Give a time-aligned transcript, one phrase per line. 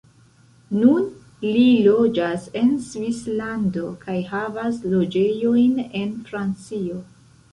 [0.75, 1.03] Nun
[1.47, 6.99] li loĝas en Svislando kaj havas loĝejojn en Francio.